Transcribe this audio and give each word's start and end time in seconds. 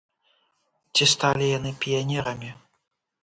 Ці 0.95 1.03
сталі 1.11 1.51
яны 1.57 1.71
піянерамі? 1.83 2.51